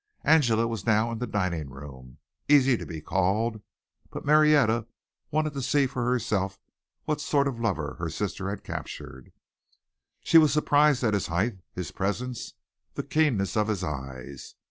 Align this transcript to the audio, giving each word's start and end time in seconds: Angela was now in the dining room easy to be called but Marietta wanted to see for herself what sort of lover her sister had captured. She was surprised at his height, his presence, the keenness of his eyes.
Angela 0.23 0.65
was 0.65 0.87
now 0.87 1.11
in 1.11 1.19
the 1.19 1.27
dining 1.27 1.69
room 1.69 2.17
easy 2.49 2.75
to 2.75 2.87
be 2.87 3.01
called 3.01 3.61
but 4.09 4.25
Marietta 4.25 4.87
wanted 5.29 5.53
to 5.53 5.61
see 5.61 5.85
for 5.85 6.03
herself 6.03 6.59
what 7.05 7.21
sort 7.21 7.47
of 7.47 7.59
lover 7.59 7.97
her 7.99 8.09
sister 8.09 8.49
had 8.49 8.63
captured. 8.63 9.31
She 10.21 10.39
was 10.39 10.51
surprised 10.51 11.03
at 11.03 11.13
his 11.13 11.27
height, 11.27 11.59
his 11.73 11.91
presence, 11.91 12.55
the 12.95 13.03
keenness 13.03 13.55
of 13.55 13.67
his 13.67 13.83
eyes. 13.83 14.55